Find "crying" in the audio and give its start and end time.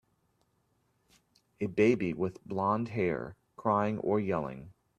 3.55-3.99